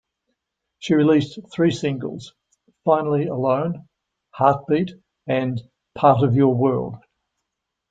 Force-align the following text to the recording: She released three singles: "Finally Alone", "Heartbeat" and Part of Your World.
She 0.79 0.95
released 0.95 1.37
three 1.53 1.69
singles: 1.69 2.33
"Finally 2.85 3.27
Alone", 3.27 3.87
"Heartbeat" 4.31 4.95
and 5.27 5.61
Part 5.93 6.23
of 6.23 6.33
Your 6.35 6.55
World. 6.55 6.95